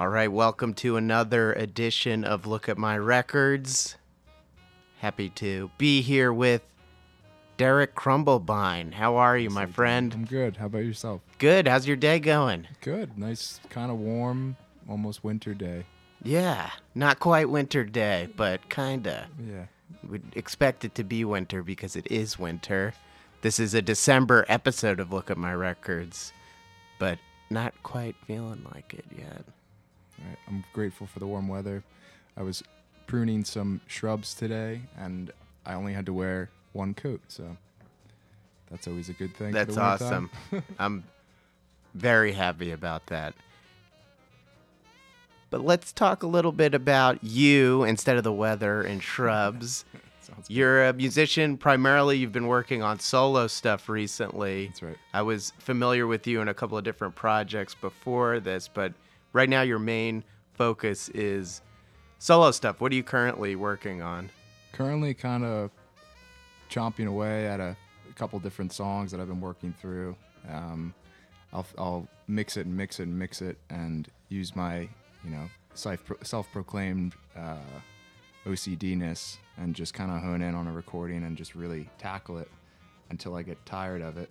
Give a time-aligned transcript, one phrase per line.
[0.00, 3.96] All right, welcome to another edition of Look at My Records.
[5.00, 6.62] Happy to be here with
[7.58, 8.92] Derek Crumblebine.
[8.92, 10.10] How are you, my friend?
[10.14, 10.56] I'm good.
[10.56, 11.20] How about yourself?
[11.36, 11.68] Good.
[11.68, 12.66] How's your day going?
[12.80, 13.18] Good.
[13.18, 14.56] Nice, kind of warm,
[14.88, 15.84] almost winter day.
[16.22, 19.28] Yeah, not quite winter day, but kinda.
[19.46, 19.66] Yeah.
[20.08, 22.94] We'd expect it to be winter because it is winter.
[23.42, 26.32] This is a December episode of Look at My Records,
[26.98, 27.18] but
[27.50, 29.44] not quite feeling like it yet.
[30.26, 30.38] Right.
[30.48, 31.82] I'm grateful for the warm weather.
[32.36, 32.62] I was
[33.06, 35.32] pruning some shrubs today, and
[35.66, 37.56] I only had to wear one coat, so
[38.70, 39.52] that's always a good thing.
[39.52, 40.30] That's awesome.
[40.78, 41.04] I'm
[41.94, 43.34] very happy about that.
[45.50, 49.84] But let's talk a little bit about you instead of the weather and shrubs.
[50.48, 52.16] You're a musician primarily.
[52.16, 54.68] You've been working on solo stuff recently.
[54.68, 54.96] That's right.
[55.12, 58.92] I was familiar with you in a couple of different projects before this, but
[59.32, 61.62] right now your main focus is
[62.18, 62.80] solo stuff.
[62.80, 64.30] What are you currently working on?
[64.72, 65.70] Currently, kind of
[66.70, 67.76] chomping away at a,
[68.08, 70.16] a couple different songs that I've been working through.
[70.48, 70.94] Um,
[71.52, 74.80] I'll, I'll mix it and mix it and mix it and use my,
[75.24, 77.56] you know, self self-proclaimed uh,
[78.46, 82.48] OCD-ness and just kind of hone in on a recording and just really tackle it
[83.10, 84.30] until I get tired of it,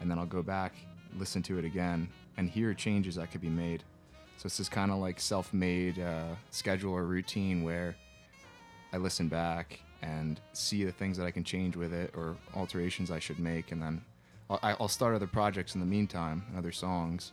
[0.00, 0.74] and then I'll go back,
[1.18, 3.84] listen to it again, and hear changes that could be made.
[4.36, 7.96] So it's this kind of like self-made uh, schedule or routine where
[8.92, 13.10] I listen back and see the things that I can change with it or alterations
[13.10, 14.02] I should make, and then
[14.50, 17.32] I'll, I'll start other projects in the meantime and other songs,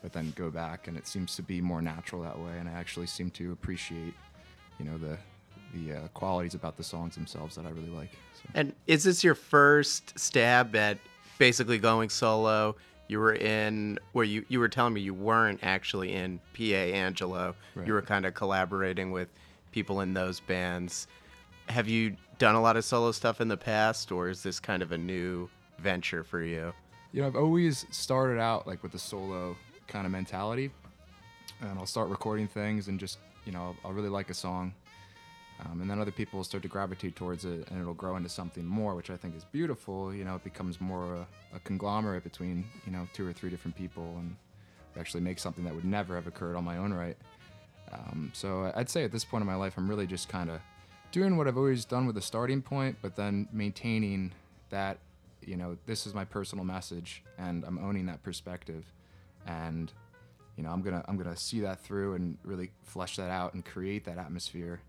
[0.00, 2.72] but then go back, and it seems to be more natural that way, and I
[2.72, 4.14] actually seem to appreciate,
[4.78, 5.18] you know, the
[5.74, 8.12] the uh, qualities about the songs themselves that I really like.
[8.34, 8.48] So.
[8.54, 10.98] And is this your first stab at
[11.36, 12.76] basically going solo?
[13.08, 17.54] You were in where you you were telling me you weren't actually in PA Angelo.
[17.74, 17.86] Right.
[17.86, 19.28] You were kind of collaborating with
[19.72, 21.06] people in those bands.
[21.68, 24.82] Have you done a lot of solo stuff in the past, or is this kind
[24.82, 26.72] of a new venture for you?
[27.12, 30.70] You know, I've always started out like with a solo kind of mentality,
[31.60, 34.74] and I'll start recording things and just, you know, I'll, I'll really like a song,
[35.64, 38.28] um, and then other people will start to gravitate towards it, and it'll grow into
[38.28, 40.14] something more, which I think is beautiful.
[40.14, 41.26] You know, it becomes more a,
[41.56, 44.36] a conglomerate between, you know, two or three different people, and
[44.98, 47.16] actually make something that would never have occurred on my own right.
[47.92, 50.60] Um, so I'd say at this point in my life, I'm really just kind of
[51.12, 54.32] doing what I've always done with a starting point, but then maintaining
[54.70, 54.98] that,
[55.42, 58.84] you know, this is my personal message, and I'm owning that perspective,
[59.46, 59.92] and
[60.56, 63.64] you know, I'm gonna I'm gonna see that through and really flesh that out and
[63.64, 64.80] create that atmosphere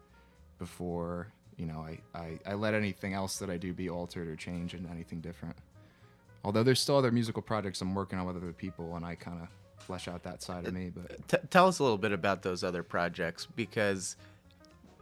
[0.58, 1.28] before
[1.58, 4.74] you know I, I, I let anything else that I do be altered or changed
[4.74, 5.56] into anything different.
[6.44, 9.42] Although there's still other musical projects I'm working on with other people, and I kind
[9.42, 9.48] of
[9.86, 11.28] flesh out that side of me, but.
[11.28, 14.16] T- tell us a little bit about those other projects because,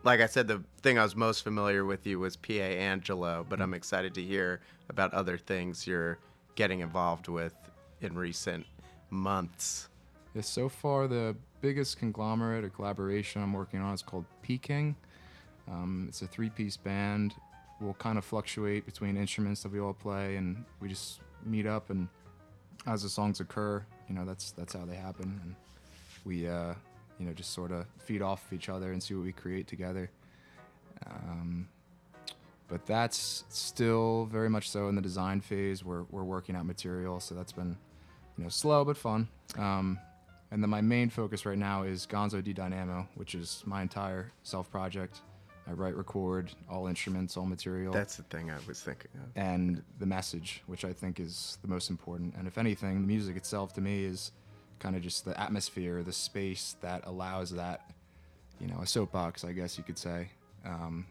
[0.03, 3.59] like I said, the thing I was most familiar with you was PA Angelo, but
[3.59, 3.75] I'm mm-hmm.
[3.75, 6.17] excited to hear about other things you're
[6.55, 7.55] getting involved with
[8.01, 8.65] in recent
[9.09, 9.89] months.
[10.33, 14.95] Yeah, so far the biggest conglomerate or collaboration I'm working on is called Peking.
[15.67, 17.33] Um, it's a three-piece band.
[17.79, 21.89] We'll kind of fluctuate between instruments that we all play, and we just meet up
[21.89, 22.07] and
[22.85, 25.55] as the songs occur, you know, that's that's how they happen, and
[26.25, 26.73] we, uh,
[27.19, 29.67] you know, just sort of feed off of each other and see what we create
[29.67, 30.09] together.
[31.07, 31.67] Um,
[32.67, 35.83] but that's still very much so in the design phase.
[35.83, 37.77] We're we're working out material, so that's been,
[38.37, 39.29] you know, slow but fun.
[39.57, 39.99] Um,
[40.51, 44.31] and then my main focus right now is Gonzo Di Dynamo, which is my entire
[44.43, 45.21] self project.
[45.67, 49.29] I write, record all instruments, all material That's the thing I was thinking of.
[49.35, 52.35] and the message, which I think is the most important.
[52.37, 54.31] And if anything, the music itself to me is
[54.79, 57.91] kind of just the atmosphere, the space that allows that,
[58.59, 60.29] you know, a soapbox, I guess you could say,
[60.65, 61.05] um,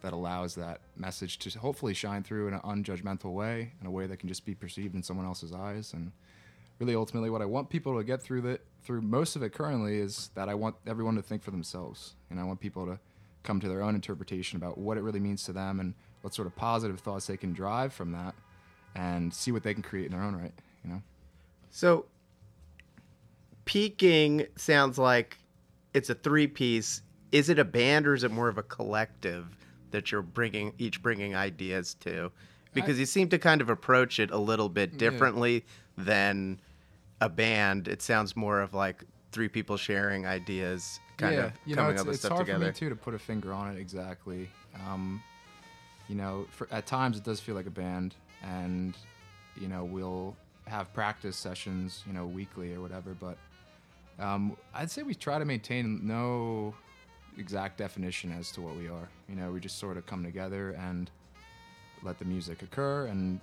[0.00, 4.06] that allows that message to hopefully shine through in an unjudgmental way, in a way
[4.06, 5.92] that can just be perceived in someone else's eyes.
[5.92, 6.12] And
[6.78, 9.98] really, ultimately, what I want people to get through that, through most of it currently,
[9.98, 12.98] is that I want everyone to think for themselves, and I want people to
[13.48, 16.46] come to their own interpretation about what it really means to them and what sort
[16.46, 18.34] of positive thoughts they can drive from that
[18.94, 20.52] and see what they can create in their own right
[20.84, 21.02] you know
[21.70, 22.04] So,
[23.64, 25.38] Peking sounds like
[25.94, 27.02] it's a three piece.
[27.32, 29.46] Is it a band or is it more of a collective
[29.90, 32.30] that you're bringing each bringing ideas to?
[32.74, 35.64] Because you seem to kind of approach it a little bit differently
[35.96, 36.60] than
[37.20, 37.88] a band.
[37.88, 42.02] It sounds more of like three people sharing ideas, kind yeah of you know it's,
[42.04, 42.58] it's hard together.
[42.64, 44.48] for me too to put a finger on it exactly
[44.86, 45.22] um,
[46.08, 48.94] you know for, at times it does feel like a band and
[49.60, 50.34] you know we'll
[50.66, 53.36] have practice sessions you know weekly or whatever but
[54.18, 56.74] Um, I'd say we try to maintain no
[57.36, 59.08] exact definition as to what we are.
[59.28, 61.08] You know, we just sort of come together and
[62.02, 63.38] let the music occur, and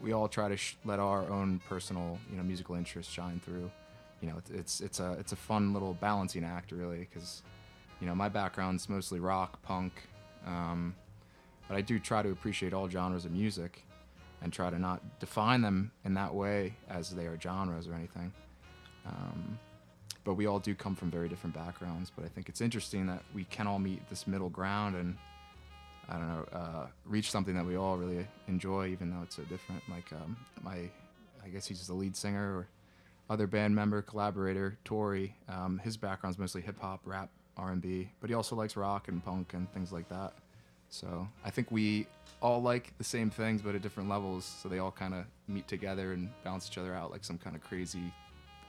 [0.00, 3.68] we all try to sh- let our own personal, you know, musical interests shine through.
[4.20, 7.42] You know, it's it's, it's a it's a fun little balancing act, really, because
[8.00, 9.92] you know my background's mostly rock, punk,
[10.46, 10.94] um,
[11.68, 13.82] but I do try to appreciate all genres of music,
[14.42, 18.32] and try to not define them in that way as they are genres or anything.
[19.06, 19.58] Um,
[20.24, 22.10] but we all do come from very different backgrounds.
[22.14, 25.16] But I think it's interesting that we can all meet this middle ground and
[26.08, 29.42] I don't know, uh, reach something that we all really enjoy, even though it's so
[29.44, 29.82] different.
[29.88, 30.90] Like um, my,
[31.44, 32.68] I guess he's the lead singer or
[33.30, 35.36] other band member, collaborator, Tori.
[35.48, 39.54] Um, his background's mostly hip hop, rap, R&B, but he also likes rock and punk
[39.54, 40.34] and things like that.
[40.88, 42.08] So I think we
[42.42, 44.44] all like the same things, but at different levels.
[44.44, 47.54] So they all kind of meet together and balance each other out like some kind
[47.54, 48.12] of crazy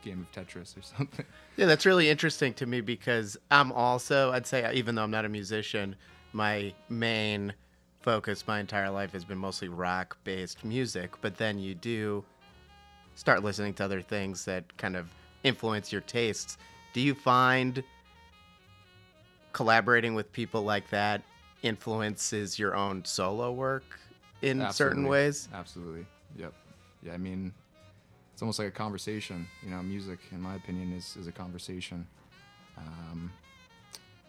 [0.02, 1.26] game of Tetris or something.
[1.56, 5.24] Yeah, that's really interesting to me because I'm also, I'd say, even though I'm not
[5.24, 5.96] a musician,
[6.32, 7.52] my main
[8.00, 11.20] focus my entire life has been mostly rock based music.
[11.20, 12.24] But then you do
[13.14, 15.08] start listening to other things that kind of
[15.44, 16.58] influence your tastes.
[16.92, 17.82] Do you find
[19.52, 21.22] collaborating with people like that
[21.62, 23.84] influences your own solo work
[24.40, 25.48] in certain ways?
[25.52, 26.06] Absolutely.
[26.36, 26.52] Yep.
[27.02, 27.52] Yeah, I mean,
[28.32, 29.46] it's almost like a conversation.
[29.62, 32.06] You know, music, in my opinion, is, is a conversation.
[32.78, 33.30] Um,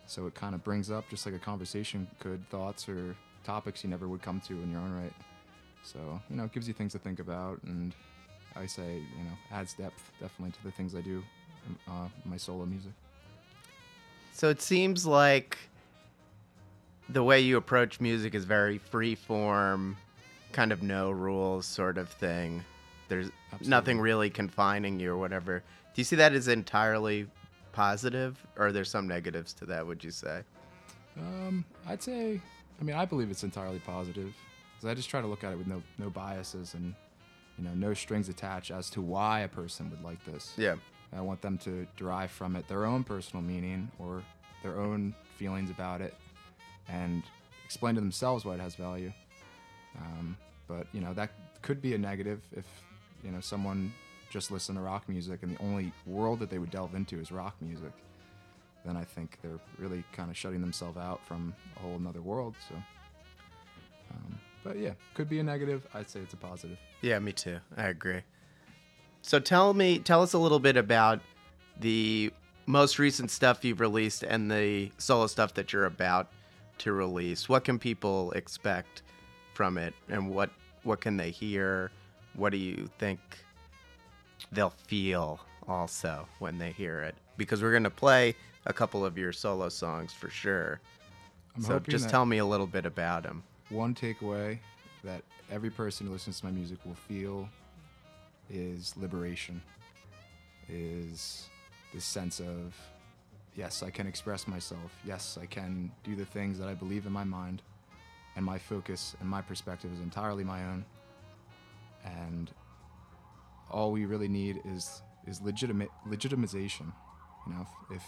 [0.05, 3.89] so it kind of brings up, just like a conversation could, thoughts or topics you
[3.89, 5.13] never would come to in your own right.
[5.83, 7.59] So, you know, it gives you things to think about.
[7.63, 7.93] And
[8.55, 11.23] I say, you know, adds depth definitely to the things I do,
[11.87, 12.91] uh, my solo music.
[14.31, 15.57] So it seems like
[17.09, 19.97] the way you approach music is very free form,
[20.51, 22.63] kind of no rules sort of thing.
[23.09, 23.29] There's
[23.65, 25.59] nothing really confining you or whatever.
[25.59, 27.27] Do you see that as entirely
[27.73, 30.41] positive or are there some negatives to that, would you say?
[31.17, 32.41] Um, I'd say,
[32.79, 34.33] I mean, I believe it's entirely positive.
[34.75, 36.95] Because I just try to look at it with no, no biases and,
[37.57, 40.53] you know, no strings attached as to why a person would like this.
[40.57, 40.75] Yeah.
[41.15, 44.23] I want them to derive from it their own personal meaning or
[44.63, 46.15] their own feelings about it
[46.87, 47.23] and
[47.65, 49.11] explain to themselves why it has value.
[49.99, 50.35] Um,
[50.67, 52.65] but, you know, that could be a negative if,
[53.23, 53.93] you know, someone
[54.29, 57.31] just listened to rock music and the only world that they would delve into is
[57.31, 57.91] rock music.
[58.83, 62.55] Then I think they're really kind of shutting themselves out from a whole another world.
[62.67, 62.75] So,
[64.63, 65.85] but yeah, could be a negative.
[65.93, 66.77] I'd say it's a positive.
[67.01, 67.59] Yeah, me too.
[67.77, 68.21] I agree.
[69.21, 71.19] So tell me, tell us a little bit about
[71.79, 72.31] the
[72.65, 76.29] most recent stuff you've released and the solo stuff that you're about
[76.79, 77.47] to release.
[77.49, 79.01] What can people expect
[79.53, 80.49] from it, and what
[80.83, 81.91] what can they hear?
[82.35, 83.19] What do you think
[84.51, 87.15] they'll feel also when they hear it?
[87.37, 90.79] Because we're gonna play a couple of your solo songs for sure.
[91.55, 93.43] I'm so just that- tell me a little bit about them.
[93.73, 94.59] One takeaway
[95.03, 97.49] that every person who listens to my music will feel
[98.49, 99.61] is liberation
[100.69, 101.49] is
[101.93, 102.75] this sense of
[103.55, 104.91] yes i can express myself.
[105.05, 107.61] Yes i can do the things that i believe in my mind
[108.35, 110.85] and my focus and my perspective is entirely my own.
[112.05, 112.51] And
[113.71, 116.91] all we really need is is legitimate legitimization
[117.47, 117.67] you know?
[117.89, 118.03] If, if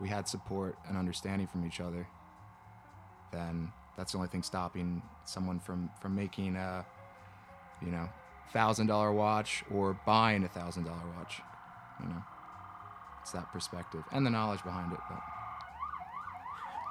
[0.00, 2.06] we had support and understanding from each other
[3.32, 6.84] then that's the only thing stopping someone from from making a
[7.84, 8.08] you know
[8.52, 11.40] thousand dollar watch or buying a thousand dollar watch
[12.00, 12.22] you know
[13.20, 15.20] it's that perspective and the knowledge behind it but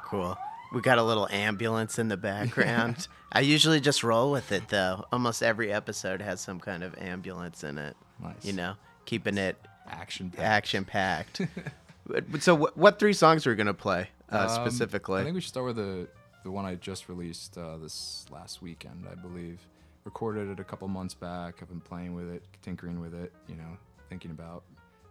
[0.05, 0.38] Cool.
[0.74, 3.08] We got a little ambulance in the background.
[3.31, 5.05] I usually just roll with it though.
[5.12, 7.96] Almost every episode has some kind of ambulance in it.
[8.22, 8.43] Nice.
[8.43, 8.74] You know,
[9.05, 9.55] keeping it
[9.89, 11.41] action action packed.
[12.39, 15.22] so, what, what three songs are we gonna play uh, Um, specifically?
[15.22, 16.10] I think we should start with the
[16.43, 19.60] the one I just released uh, this last weekend, I believe.
[20.03, 21.55] Recorded it a couple months back.
[21.62, 23.77] I've been playing with it, tinkering with it, you know,
[24.10, 24.63] thinking about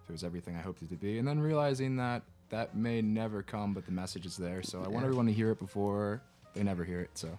[0.02, 3.00] if it was everything I hoped it to be, and then realizing that that may
[3.00, 4.62] never come, but the message is there.
[4.62, 6.20] So I want everyone to hear it before
[6.54, 7.10] they never hear it.
[7.14, 7.38] So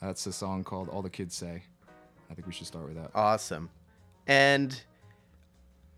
[0.00, 1.62] that's a song called "All the Kids Say."
[2.30, 3.10] I think we should start with that.
[3.14, 3.68] Awesome.
[4.26, 4.82] And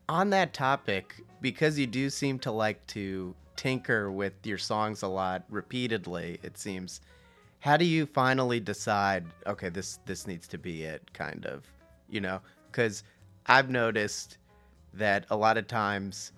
[0.09, 5.09] on that topic, because you do seem to like to tinker with your songs a
[5.09, 7.01] lot repeatedly, it seems.
[7.61, 11.65] How do you finally decide, okay, this this needs to be it kind of,
[12.09, 12.41] you know?
[12.73, 13.03] Cuz
[13.47, 14.39] I've noticed
[14.95, 16.33] that a lot of times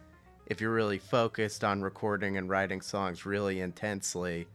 [0.47, 4.49] if you're really focused on recording and writing songs really intensely,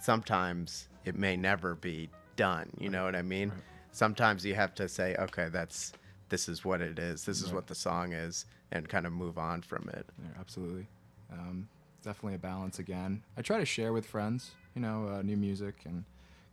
[0.00, 3.52] sometimes it may never be done, you know what I mean?
[3.92, 5.92] Sometimes you have to say, okay, that's
[6.28, 7.24] this is what it is.
[7.24, 7.54] This is Right.
[7.54, 10.06] what the song is and kind of move on from it.
[10.22, 10.86] Yeah, absolutely.
[11.32, 11.68] Um,
[12.02, 13.22] definitely a balance again.
[13.36, 16.04] I try to share with friends, you know, uh, new music and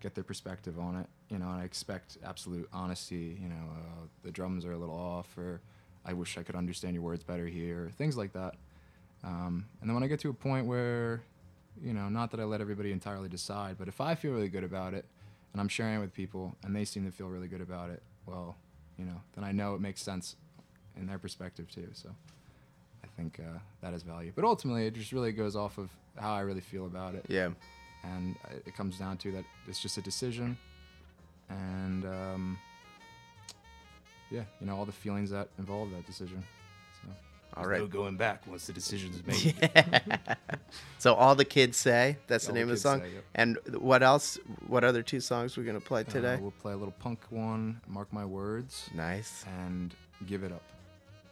[0.01, 1.05] get their perspective on it.
[1.29, 3.37] You know, and I expect absolute honesty.
[3.39, 5.61] You know, uh, the drums are a little off, or
[6.03, 8.55] I wish I could understand your words better here, things like that.
[9.23, 11.21] Um, and then when I get to a point where,
[11.83, 14.63] you know, not that I let everybody entirely decide, but if I feel really good
[14.63, 15.05] about it
[15.53, 18.01] and I'm sharing it with people and they seem to feel really good about it,
[18.25, 18.55] well,
[18.97, 20.35] you know, then I know it makes sense
[20.97, 21.89] in their perspective too.
[21.93, 22.09] So
[23.03, 24.31] I think uh, that has value.
[24.35, 25.89] But ultimately, it just really goes off of
[26.19, 27.25] how I really feel about it.
[27.27, 27.49] Yeah.
[28.13, 30.57] And uh, it comes down to that it's just a decision.
[31.49, 32.59] And um,
[34.31, 36.43] yeah, you know, all the feelings that involve that decision.
[37.01, 37.09] So.
[37.57, 37.79] All right.
[37.79, 39.55] No going back once the decision's made.
[40.97, 43.01] So all the kids say that's All the the name of the song.
[43.01, 43.23] Say, yep.
[43.35, 44.39] And what else?
[44.67, 46.33] What other two songs we're gonna play today?
[46.33, 49.45] Uh, we'll play a little punk one, Mark My Words, nice.
[49.67, 49.93] and
[50.25, 50.63] Give It Up.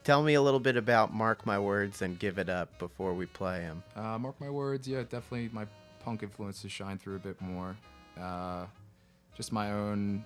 [0.04, 3.26] Tell me a little bit about "Mark My Words" and "Give It Up" before we
[3.26, 3.82] play them.
[3.96, 5.66] Uh, Mark My Words, yeah, definitely my
[6.04, 7.76] punk influences shine through a bit more.
[8.20, 8.66] Uh,
[9.36, 10.26] just my own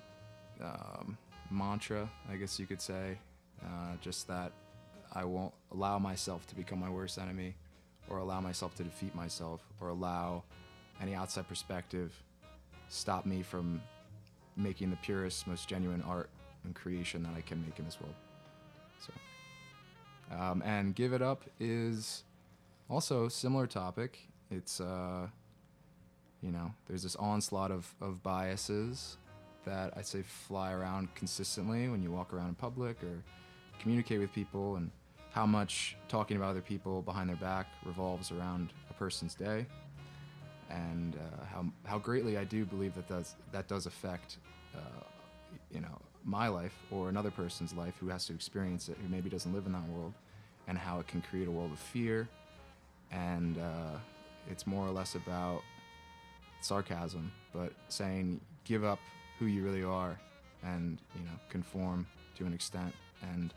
[0.60, 1.16] um,
[1.50, 3.18] mantra, I guess you could say.
[3.62, 4.52] Uh, just that
[5.12, 7.54] I won't allow myself to become my worst enemy,
[8.08, 10.44] or allow myself to defeat myself, or allow
[11.00, 12.12] any outside perspective
[12.88, 13.80] stop me from
[14.56, 16.30] making the purest, most genuine art
[16.64, 18.14] and creation that I can make in this world.
[19.00, 22.24] So, um, and give it up is
[22.90, 24.18] also a similar topic.
[24.50, 25.28] It's uh,
[26.42, 29.16] you know, there's this onslaught of, of biases
[29.64, 33.22] that I say fly around consistently when you walk around in public or
[33.80, 34.90] communicate with people, and
[35.32, 39.66] how much talking about other people behind their back revolves around a person's day,
[40.70, 44.38] and uh, how how greatly I do believe that does that does affect,
[44.74, 45.04] uh,
[45.70, 49.28] you know, my life or another person's life who has to experience it, who maybe
[49.28, 50.14] doesn't live in that world,
[50.66, 52.28] and how it can create a world of fear,
[53.10, 53.98] and uh,
[54.50, 55.62] it's more or less about
[56.60, 58.98] sarcasm, but saying give up
[59.38, 60.18] who you really are
[60.62, 63.52] and you know conform to an extent and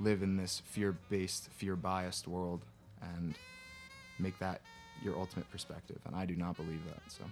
[0.00, 2.60] live in this fear-based, fear-biased world
[3.14, 3.34] and
[4.18, 4.60] make that
[5.02, 5.98] your ultimate perspective.
[6.06, 7.00] And I do not believe that.
[7.08, 7.24] So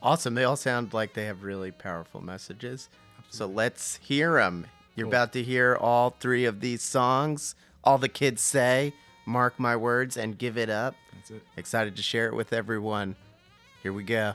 [0.00, 0.34] Awesome.
[0.34, 2.88] They all sound like they have really powerful messages.
[3.30, 4.66] So let's hear them.
[4.94, 5.12] You're Cool.
[5.12, 7.54] about to hear all three of these songs.
[7.82, 8.94] All the kids say,
[9.26, 11.42] "Mark my words" and "Give it up." that's it.
[11.56, 13.16] Excited to share it with everyone.
[13.88, 14.34] Here we go.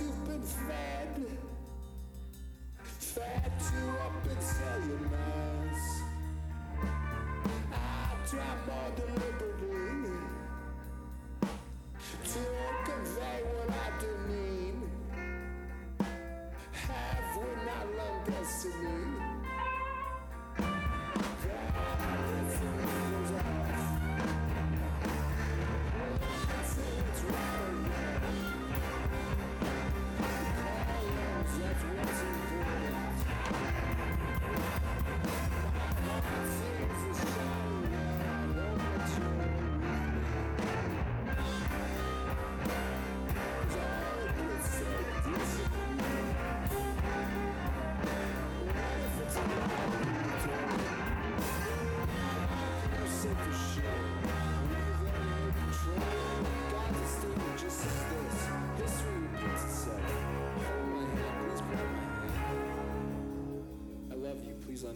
[0.00, 1.26] you've been fed,
[2.98, 6.02] fed you up until your mouth.
[7.72, 9.25] I drop more than.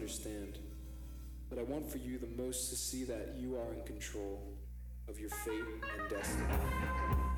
[0.01, 0.57] understand.
[1.47, 4.41] But I want for you the most to see that you are in control
[5.07, 5.61] of your fate
[5.99, 7.30] and destiny.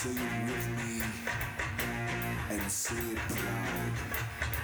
[0.00, 1.02] Sing it with me
[2.48, 4.59] and say it proud.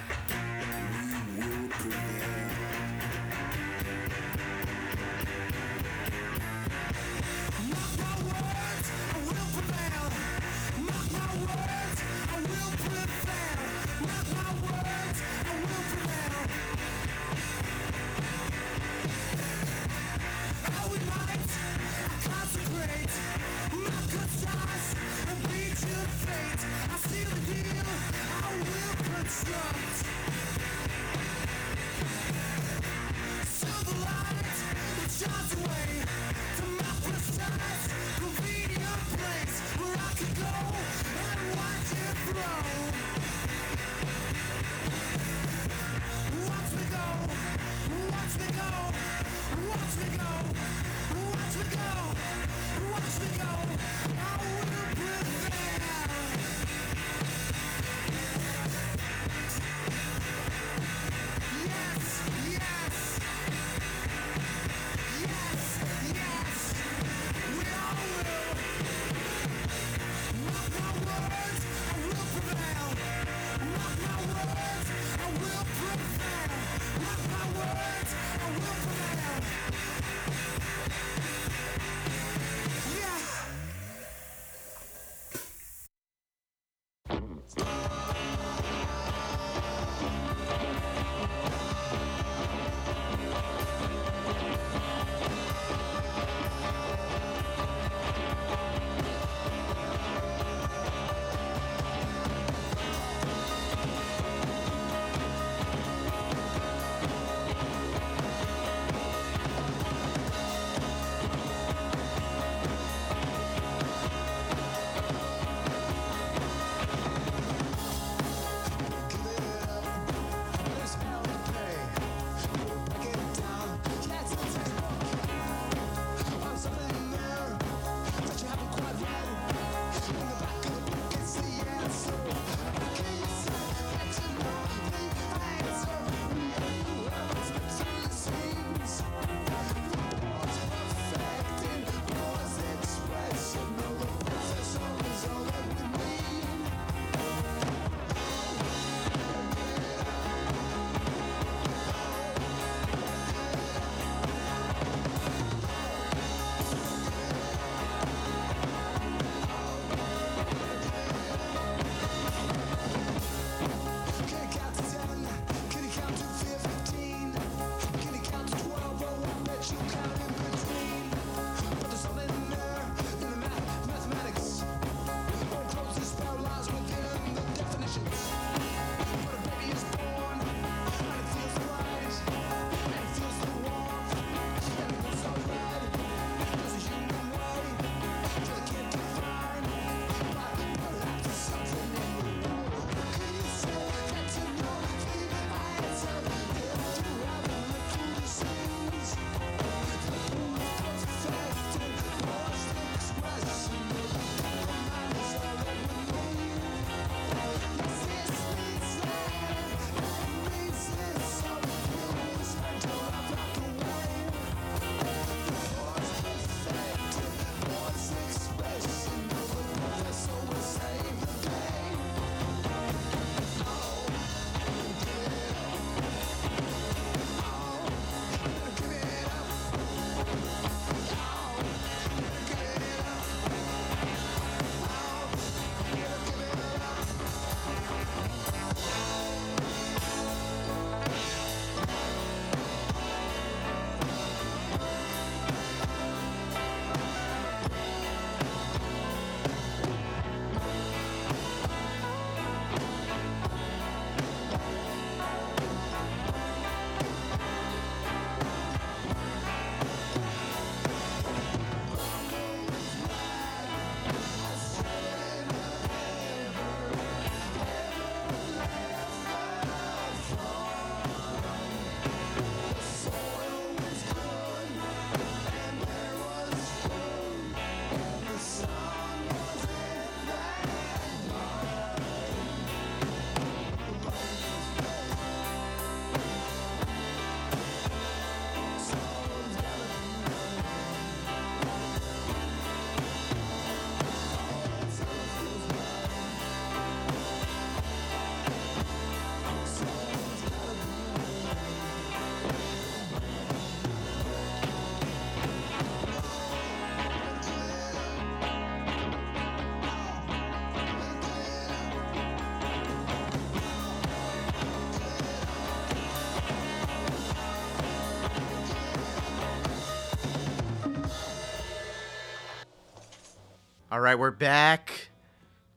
[324.00, 325.08] Right, we're back.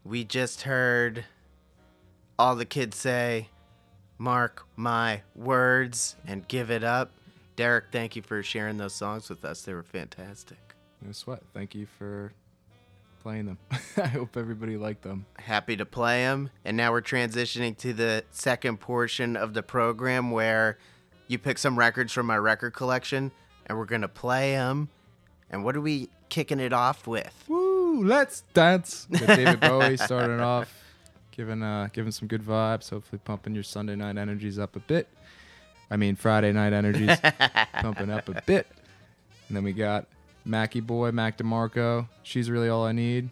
[0.03, 1.25] We just heard
[2.37, 3.49] all the kids say,
[4.17, 7.11] Mark my words and give it up.
[7.55, 9.61] Derek, thank you for sharing those songs with us.
[9.61, 10.57] They were fantastic.
[11.01, 11.41] No sweat.
[11.53, 12.33] Thank you for
[13.21, 13.57] playing them.
[13.97, 15.25] I hope everybody liked them.
[15.37, 16.49] Happy to play them.
[16.65, 20.77] And now we're transitioning to the second portion of the program where
[21.27, 23.31] you pick some records from my record collection
[23.65, 24.89] and we're going to play them.
[25.49, 27.45] And what are we kicking it off with?
[27.47, 27.58] Woo!
[28.03, 29.07] Let's dance.
[29.09, 30.73] With David Bowie starting off,
[31.31, 32.89] giving uh, giving some good vibes.
[32.89, 35.07] Hopefully, pumping your Sunday night energies up a bit.
[35.91, 37.17] I mean, Friday night energies
[37.73, 38.67] pumping up a bit.
[39.47, 40.05] And then we got
[40.45, 42.07] Mackie Boy, Mac DeMarco.
[42.23, 43.29] She's really all I need.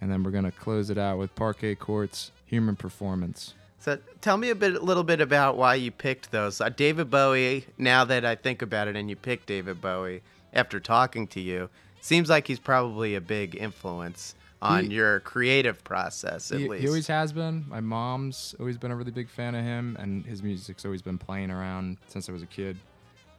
[0.00, 3.54] And then we're gonna close it out with Parquet Courts, Human Performance.
[3.80, 6.60] So tell me a bit, a little bit about why you picked those.
[6.60, 7.66] Uh, David Bowie.
[7.76, 10.22] Now that I think about it, and you picked David Bowie
[10.54, 11.68] after talking to you,
[12.04, 16.52] seems like he's probably a big influence on He- your creative process.
[16.52, 17.64] At he, least he always has been.
[17.68, 21.18] My mom's always been a really big fan of him, and his music's always been
[21.18, 22.76] playing around since I was a kid.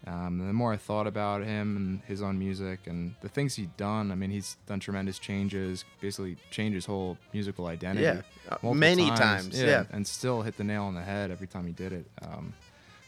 [0.08, 3.76] Um, the more I thought about him and his own music and the things he'd
[3.76, 8.04] done, I mean, he's done tremendous changes, basically changed his whole musical identity.
[8.04, 9.86] Yeah, uh, many times, yeah.
[9.92, 12.06] and still hit the nail on the head every time he did it.
[12.22, 12.54] Um,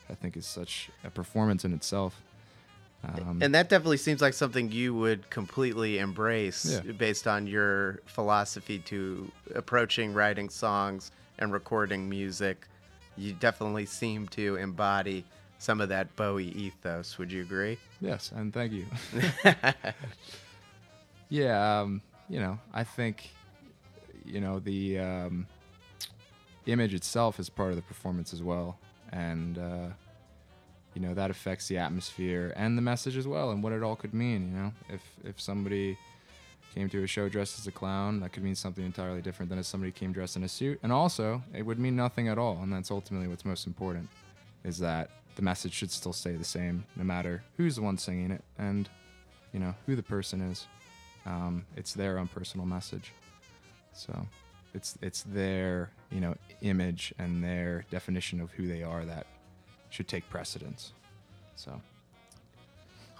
[0.10, 2.22] I think is such a performance in itself.
[3.15, 6.91] Um, And that definitely seems like something you would completely embrace Yeah.
[6.91, 12.67] based on your philosophy to approaching writing songs and recording music.
[13.15, 15.24] You definitely seem to embody
[15.60, 17.17] some of that Bowie ethos.
[17.17, 17.78] Would you agree?
[18.02, 18.86] Yes, and thank you.
[21.30, 23.30] yeah, um, you know, I think,
[24.26, 25.48] you know, the um,
[26.65, 28.78] image itself is part of the performance as well,
[29.12, 29.88] and uh,
[30.98, 33.96] you know that affects the atmosphere and the message as well, and what it all
[33.96, 34.52] could mean.
[34.52, 35.96] You know, if if somebody
[36.74, 39.60] came to a show dressed as a clown, that could mean something entirely different than
[39.60, 42.58] if somebody came dressed in a suit, and also it would mean nothing at all,
[42.64, 44.10] and that's ultimately what's most important,
[44.64, 48.32] is that the message should still stay the same no matter who's the one singing
[48.32, 48.90] it and
[49.54, 50.66] you know who the person is.
[51.28, 53.12] Um, it's their own personal message,
[53.94, 54.26] so
[54.74, 56.34] it's it's their you know
[56.64, 59.28] image and their definition of who they are that
[59.89, 60.93] should take precedence.
[61.56, 61.82] So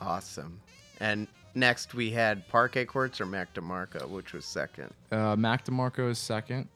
[0.02, 0.60] Awesome.
[1.00, 4.94] And next we had Parquet Courts or Mac DeMarco, which was second.
[5.12, 6.68] uh, Mac DeMarco is second.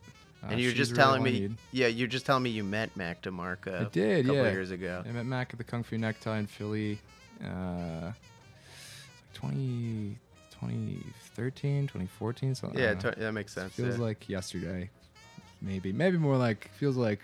[0.44, 3.22] Uh, and you're just really telling me, yeah, you're just telling me you met Mac
[3.22, 3.86] DeMarco.
[3.86, 4.52] I did, a couple yeah.
[4.52, 5.04] years ago.
[5.08, 7.00] I met Mac at the Kung Fu Necktie in Philly.
[7.44, 8.16] Uh, like
[9.34, 10.18] 20,
[10.52, 12.80] 2013, 2014, something.
[12.80, 13.74] Yeah, to- that makes sense.
[13.74, 14.04] feels yeah.
[14.04, 14.90] like yesterday,
[15.62, 17.20] maybe, maybe more like feels like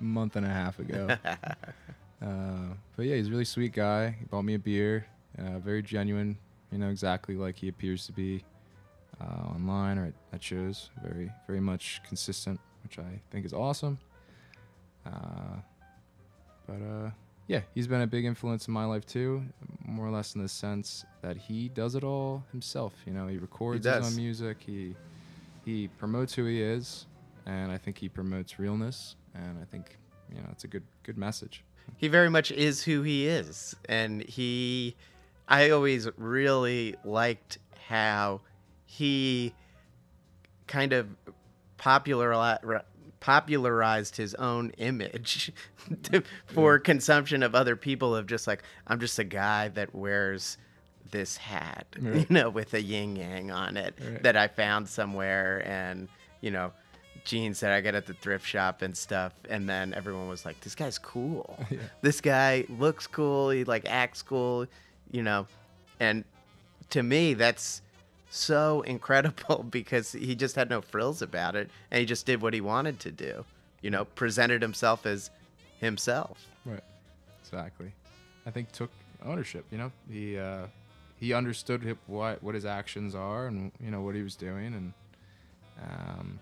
[0.00, 1.16] a month and a half ago.
[2.22, 4.16] uh, but yeah, he's a really sweet guy.
[4.18, 5.06] He bought me a beer.
[5.38, 6.38] Uh, very genuine.
[6.72, 8.42] You know exactly like he appears to be
[9.20, 10.90] uh, online or at, at shows.
[11.02, 13.98] Very, very much consistent, which I think is awesome.
[15.04, 15.60] Uh,
[16.66, 17.10] but uh,
[17.46, 19.44] yeah, he's been a big influence in my life too,
[19.84, 22.92] more or less in the sense that he does it all himself.
[23.06, 24.58] You know, he records his own music.
[24.64, 24.94] He
[25.64, 27.06] he promotes who he is,
[27.44, 29.16] and I think he promotes realness.
[29.34, 29.96] And I think
[30.34, 31.62] you know it's a good good message.
[31.96, 33.74] He very much is who he is.
[33.88, 34.96] And he
[35.48, 38.40] i always really liked how
[38.84, 39.54] he
[40.66, 41.06] kind of
[41.78, 42.82] populari-
[43.20, 45.52] popularized his own image
[46.02, 50.58] to, for consumption of other people of just like i'm just a guy that wears
[51.12, 54.22] this hat you know with a yin yang on it Right.
[54.24, 55.62] that i found somewhere.
[55.64, 56.08] And
[56.40, 56.72] you know
[57.26, 60.58] jeans that i get at the thrift shop and stuff and then everyone was like
[60.62, 61.78] this guy's cool Yeah.
[62.00, 64.66] this guy looks cool he like acts cool
[65.10, 65.46] you know
[66.00, 66.24] and
[66.90, 67.82] to me that's
[68.30, 72.54] so incredible because he just had no frills about it and he just did what
[72.54, 73.44] he wanted to do
[73.82, 75.30] you know presented himself as
[75.80, 76.82] himself Right.
[77.42, 77.92] Exactly.
[78.44, 78.90] I think took
[79.24, 79.64] ownership.
[79.70, 80.66] You know, he uh,
[81.20, 84.92] he understood what what his actions are and you know what he was doing, and
[85.80, 86.40] um,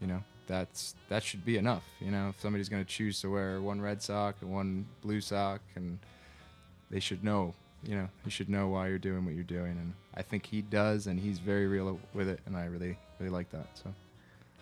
[0.00, 1.84] you know that's that should be enough.
[2.00, 5.20] You know, if somebody's going to choose to wear one red sock and one blue
[5.20, 5.98] sock, and
[6.90, 7.54] they should know.
[7.82, 10.60] You know, you should know why you're doing what you're doing, and I think he
[10.62, 13.66] does, and he's very real with it, and I really really like that.
[13.74, 13.92] So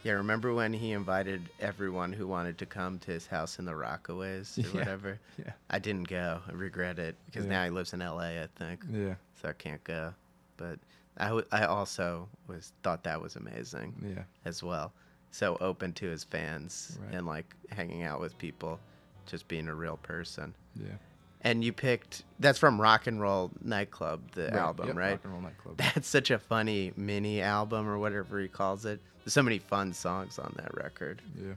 [0.03, 3.73] yeah remember when he invited everyone who wanted to come to his house in the
[3.73, 4.79] rockaways or Yeah.
[4.81, 7.53] whatever yeah, i didn't go i regret it because Yeah.
[7.53, 10.13] now he lives in la i think yeah, so i can't go
[10.59, 10.79] but
[11.17, 14.25] I, w- I also was thought that was amazing yeah.
[14.45, 14.93] as well.
[15.35, 17.15] So open to his fans Right.
[17.17, 18.79] and like hanging out with people,
[19.27, 20.55] just being a real person.
[20.77, 20.87] Yeah.
[21.41, 25.11] and you picked that's from Rock and Roll Nightclub, the Right, album, yep, right?
[25.11, 25.77] Rock and Roll Nightclub.
[25.77, 29.01] That's such a funny mini album or whatever he calls it.
[29.25, 31.21] There's so many fun songs on that record.
[31.37, 31.55] Yeah.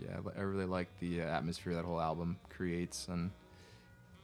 [0.00, 3.30] Yeah, I really like the uh, atmosphere that whole album creates, and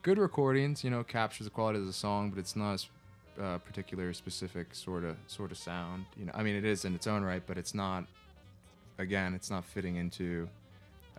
[0.02, 0.82] good recordings.
[0.82, 2.88] You know, captures the quality of the song, but it's not as
[3.40, 6.04] uh, particular, specific sort of sort of sound.
[6.18, 8.04] You know, I mean, it is in its own right, but it's not.
[8.98, 10.48] Again, it's not fitting into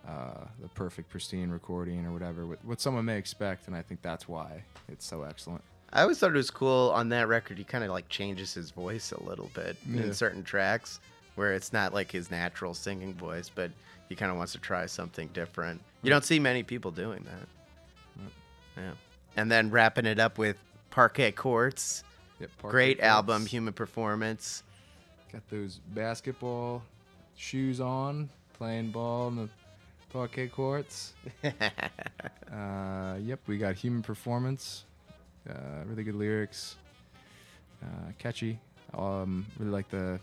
[0.06, 4.02] uh, the perfect, pristine recording or whatever what, what someone may expect, and I think
[4.02, 5.62] that's why it's so excellent.
[5.92, 7.56] I always thought it was cool on that record.
[7.58, 10.02] He kind of like changes his voice a little bit Yeah.
[10.02, 11.00] in certain tracks,
[11.36, 13.70] where it's not like his natural singing voice, but
[14.10, 15.80] he kind of wants to try something different.
[16.02, 18.22] You don't see many people doing that.
[18.76, 18.92] Yeah,
[19.36, 20.56] and then wrapping it up with
[20.90, 22.04] Parquet Courts,
[22.40, 24.62] Yep, great album, Human Performance.
[25.32, 26.82] Got those basketball
[27.36, 29.48] shoes on, playing ball in the
[30.10, 31.12] parquet courts.
[31.44, 34.84] uh, yep, we got Human Performance.
[35.48, 36.76] Uh, really good lyrics.
[37.82, 38.58] Uh, catchy.
[38.94, 40.18] Um, really like the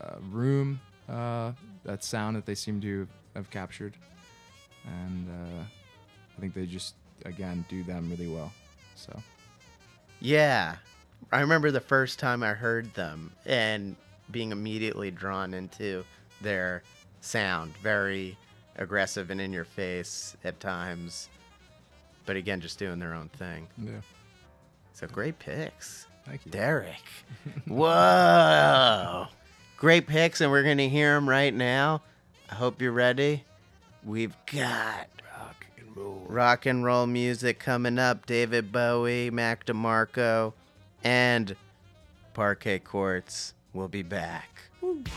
[0.00, 1.52] uh, room, uh,
[1.84, 3.94] that sound that they seem to have captured.
[4.86, 5.64] And uh,
[6.36, 6.94] I think they just,
[7.24, 8.52] again, do them really well.
[8.94, 9.20] So,
[10.20, 10.76] Yeah.
[11.32, 13.96] I remember the first time I heard them and
[14.30, 16.04] being immediately drawn into
[16.40, 16.82] their
[17.20, 17.76] sound.
[17.78, 18.36] Very
[18.76, 21.28] aggressive and in your face at times.
[22.26, 23.68] But again, just doing their own thing.
[23.78, 24.00] yeah.
[24.94, 26.06] So great picks.
[26.26, 26.52] Thank you.
[26.52, 27.02] Derek.
[27.66, 29.26] Whoa.
[29.76, 32.00] Great picks, and we're going to hear them right now.
[32.50, 33.44] I hope you're ready.
[34.04, 36.24] We've got Rock and roll.
[36.28, 38.24] rock and roll music coming up.
[38.26, 40.52] David Bowie, Mac DeMarco,
[41.04, 41.54] and
[42.32, 44.48] Parquet Courts will be back.
[44.80, 45.08] Put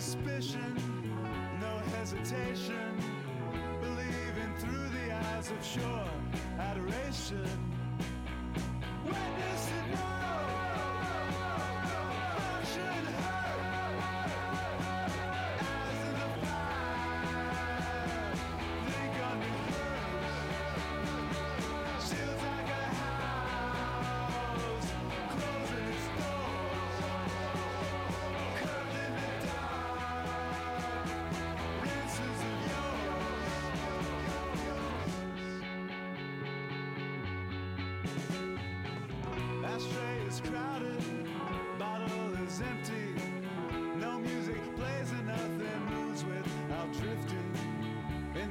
[0.00, 0.74] suspicion,
[1.60, 3.00] no hesitation,
[3.80, 6.08] believing through the eyes of sure
[6.58, 7.73] adoration.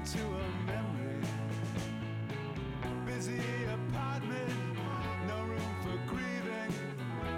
[0.04, 1.22] To a memory.
[3.06, 4.52] Busy apartment,
[5.30, 6.74] no room for grieving.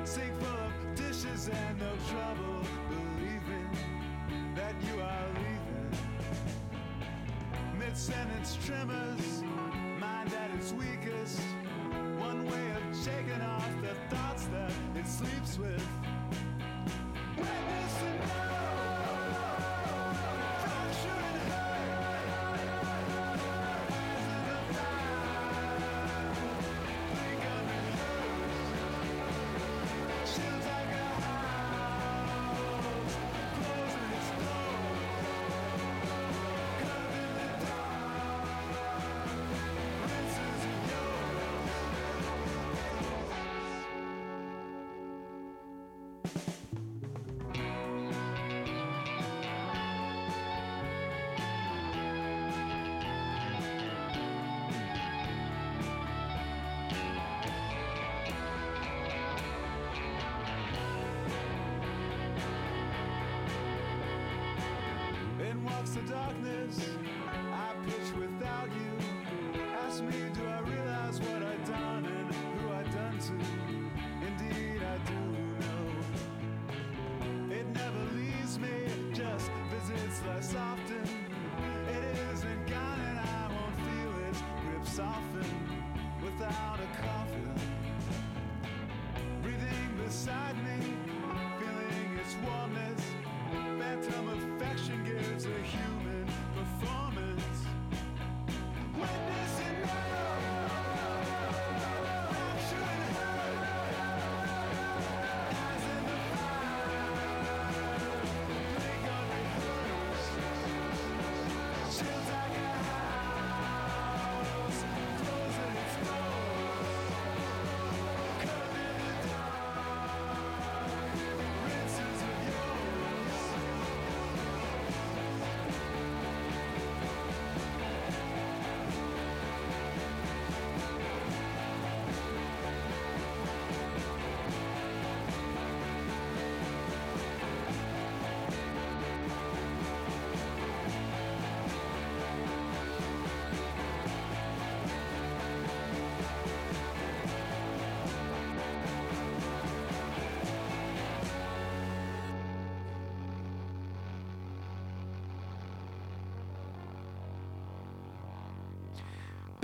[0.03, 3.69] Sink full of dishes and no trouble believing
[4.55, 5.99] that you are leaving.
[7.77, 9.43] Mid sentence tremors,
[9.99, 11.39] mind at its weakest.
[12.17, 14.34] One way of shaking off the thought.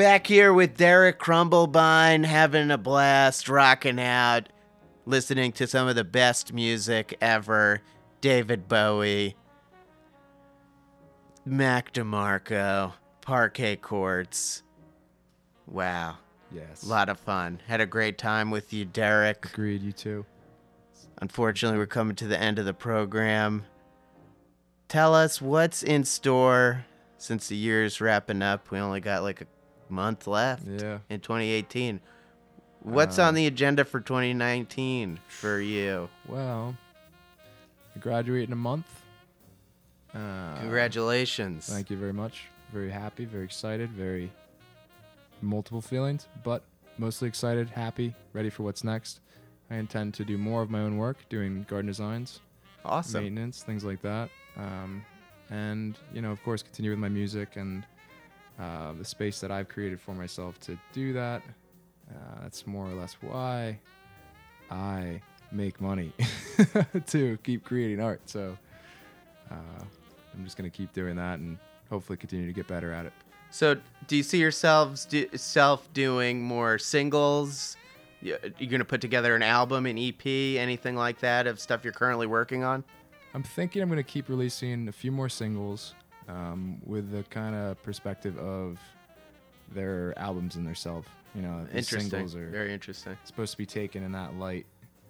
[0.02, 4.49] Back here with Derek Crumblebine, having a blast, rocking out,
[5.06, 7.82] listening to some of the best music ever.
[8.20, 9.36] David Bowie,
[11.45, 14.64] Mac DeMarco, Parquet Courts.
[15.68, 16.18] Wow.
[16.52, 16.82] Yes.
[16.82, 17.62] A lot of fun.
[17.68, 19.45] Had a great time with you, Derek.
[19.54, 19.84] Agreed.
[19.84, 20.26] You too.
[21.22, 23.66] Unfortunately, we're coming to the end of the program.
[24.88, 26.88] Tell us what's in store
[27.20, 28.72] since the year's wrapping up.
[28.72, 29.45] We only got like a
[29.92, 31.00] month left Yeah.
[31.10, 32.00] in 2018.
[32.84, 36.10] What's Uh, on the agenda for 2019 for you?
[36.28, 36.76] Well,
[37.96, 38.88] I graduate in a month.
[40.14, 41.68] Uh, Congratulations.
[41.68, 42.46] Thank you very much.
[42.74, 44.32] Very happy, very excited, very
[45.42, 46.64] multiple feelings, but
[46.98, 49.20] mostly excited, happy, ready for what's next.
[49.70, 52.42] I intend to do more of my own work, doing garden designs,
[52.84, 53.24] Awesome.
[53.24, 54.30] maintenance, things like that.
[54.58, 55.04] Um,
[55.50, 57.86] and, you know, of course, continue with my music and
[58.62, 61.41] uh, the space that I've created for myself to do that.
[62.09, 63.80] Uh, that's more or less why
[64.70, 66.12] I make money
[67.07, 68.22] to keep creating art.
[68.30, 68.57] So
[69.49, 69.55] uh,
[70.34, 71.57] I'm just going to keep doing that and
[71.89, 73.14] hopefully continue to get better at it.
[73.53, 73.76] So,
[74.07, 77.76] do you see yourselves do, self doing more singles?
[78.22, 81.84] You- You're going to put together an album, an EP, anything like that of stuff
[81.84, 82.84] you're currently working on?
[83.34, 85.95] I'm thinking I'm going to keep releasing a few more singles
[86.28, 88.78] um, with the kind of perspective of
[89.74, 91.05] their albums and their self.
[91.36, 93.17] You know, the singles are Very interesting.
[93.24, 94.65] supposed to be taken in that light.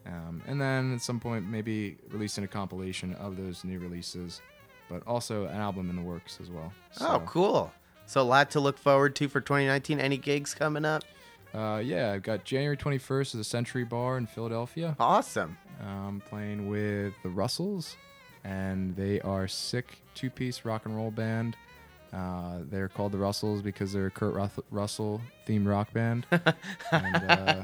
[0.06, 4.42] Um, and then at some point, maybe releasing a compilation of those new releases,
[4.90, 6.72] but also an album in the works as well.
[7.00, 7.72] Oh, cool.
[8.08, 10.00] So, a lot to look forward to for 2019.
[10.00, 11.04] Any gigs coming up?
[11.54, 14.96] Uh, yeah, I've got January 21st at the Century Bar in Philadelphia.
[15.00, 15.58] Awesome.
[15.82, 17.96] Um, playing with the Russells,
[18.44, 21.56] and they are sick two-piece rock and roll band.
[22.14, 26.26] Uh, they're called the Russells because they're a Kurt Ruth- Russell themed rock band,
[26.92, 27.64] and uh,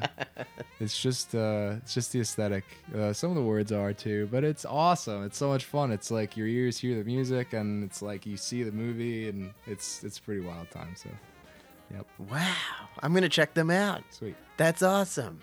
[0.79, 2.63] it's just uh, it's just the aesthetic.
[2.97, 5.25] Uh, some of the words are too, but it's awesome.
[5.25, 5.91] It's so much fun.
[5.91, 9.51] It's like your ears hear the music, and it's like you see the movie, and
[9.65, 10.95] it's it's pretty wild time.
[10.95, 11.09] So,
[11.93, 12.55] yep, Wow.
[13.03, 14.01] I'm going to check them out.
[14.11, 14.35] sweet.
[14.55, 15.41] That's awesome.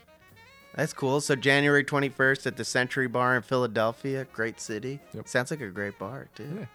[0.76, 1.20] That's cool.
[1.20, 4.26] So, January 21st at the Century Bar in Philadelphia.
[4.32, 5.00] Great city.
[5.12, 5.28] Yep.
[5.28, 6.48] Sounds like a great bar, too.
[6.60, 6.66] Yeah.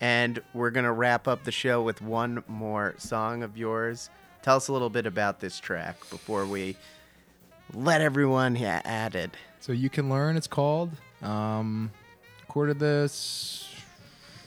[0.00, 4.10] And we're going to wrap up the show with one more song of yours.
[4.42, 6.76] Tell us a little bit about this track before we
[7.72, 9.30] let everyone ha- at it.
[9.60, 10.36] So you can learn.
[10.36, 10.90] It's called.
[11.22, 11.90] Um,
[12.40, 13.70] recorded this.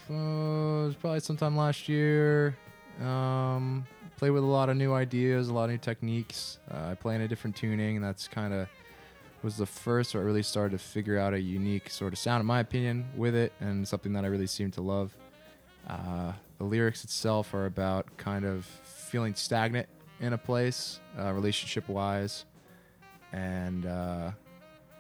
[0.10, 2.56] Uh, it was probably sometime last year.
[3.02, 3.88] Um,
[4.18, 6.60] play with a lot of new ideas, a lot of new techniques.
[6.72, 8.68] Uh, I play in a different tuning, and that's kind of
[9.44, 12.42] was the first where I really started to figure out a unique sort of sound,
[12.42, 15.16] in my opinion, with it, and something that I really seem to love.
[15.88, 19.88] Uh, the lyrics itself are about kind of feeling stagnant
[20.20, 22.46] in a place, uh, relationship wise,
[23.34, 24.32] and uh,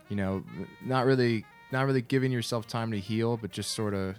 [0.09, 0.43] you know,
[0.85, 4.15] not really, not really giving yourself time to heal, but just sort of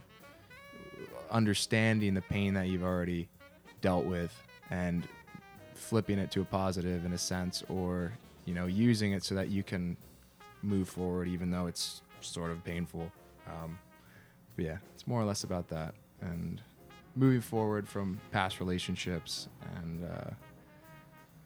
[1.30, 3.28] understanding the pain that you've already
[3.80, 5.06] dealt with and
[5.74, 8.12] flipping it to a positive in a sense, or
[8.44, 9.96] you know, using it so that you can
[10.62, 13.10] move forward, even though it's sort of painful.
[13.46, 13.78] Um,
[14.56, 16.62] yeah, it's more or less about that and
[17.14, 20.30] moving forward from past relationships and uh,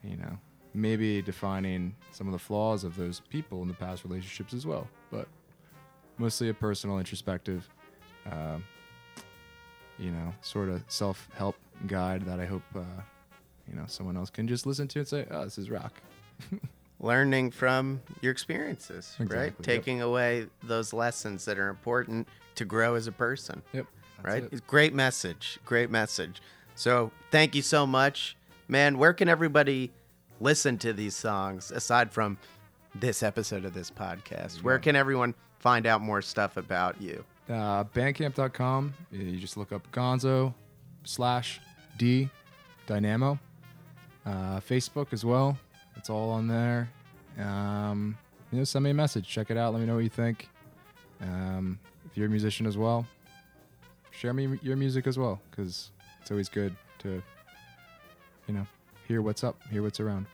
[0.03, 0.39] you know
[0.75, 4.87] maybe defining some of the flaws of those people in the past relationships as well
[5.11, 5.27] but
[6.19, 7.69] mostly a personal introspective
[8.31, 8.59] uh,
[9.99, 11.57] you know sort of self-help
[11.87, 12.81] guide that i hope uh,
[13.69, 15.93] you know someone else can just listen to and say oh this is rock
[17.03, 19.25] Learning from your experiences, right?
[19.25, 19.65] Exactly, yep.
[19.79, 23.63] Taking away those lessons that are important to grow as a person.
[23.73, 23.87] yep
[24.23, 24.45] right?
[24.45, 24.53] it.
[24.53, 25.59] It's Great message.
[25.65, 26.43] Great message.
[26.75, 28.37] So thank you so much.
[28.69, 29.91] Man, where can everybody
[30.41, 32.39] listen to these songs aside from
[32.95, 34.63] this episode of this podcast?
[34.63, 37.25] Where can everyone find out more stuff about you?
[37.49, 40.55] uh, bandcamp.com you just look up gonzo
[41.03, 41.61] slash
[42.01, 42.29] d
[42.87, 43.39] dynamo.
[44.27, 45.59] Uh, facebook as well.
[45.97, 46.89] It's all on there.
[47.39, 48.17] Um,
[48.51, 49.29] you know send me a message.
[49.29, 49.73] Check it out.
[49.73, 50.49] Let me know what you think.
[51.21, 53.07] Um, if you're a musician as well
[54.21, 55.91] share me your music as well because
[56.21, 57.23] it's always good to
[58.47, 58.67] you know
[59.09, 60.27] hear what's up hear what's around.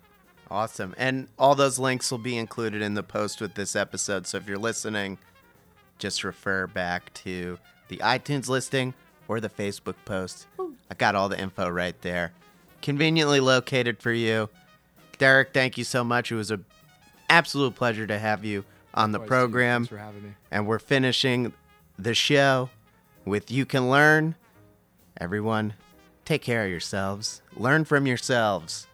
[0.51, 0.95] Awesome.
[0.97, 4.29] And all those links will be included in the post with this episode.
[4.29, 5.19] So if you're listening,
[5.99, 7.59] just refer back to
[7.89, 8.95] the iTunes listing
[9.29, 10.47] or the Facebook post.
[10.91, 12.33] I got all the info right there.
[12.83, 14.49] Conveniently located for you.
[15.19, 16.31] Derek, thank you so much.
[16.31, 16.61] It was a
[17.29, 18.65] absolute pleasure to have you
[18.95, 19.83] on the Likewise, program.
[19.83, 21.53] Thanks for having me And we're finishing
[21.99, 22.71] the show
[23.25, 24.37] with You Can Learn.
[25.19, 25.75] Everyone,
[26.25, 27.43] take care of yourselves.
[27.57, 28.87] Learn from yourselves.